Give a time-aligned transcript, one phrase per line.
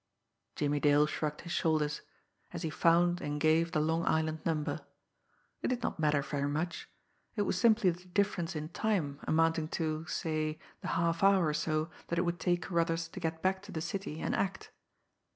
[0.55, 2.01] Jimmie Dale shrugged his shoulders,
[2.53, 4.79] as he found and gave the Long Island number.
[5.61, 6.89] It did not matter very much;
[7.35, 11.91] it was simply the difference in time, amounting to, say, the half hour or so
[12.07, 14.71] that it would take Carruthers to get back to the city and act.